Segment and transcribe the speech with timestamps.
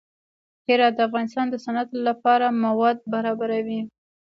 [0.67, 3.81] هرات د افغانستان د صنعت لپاره مواد برابروي.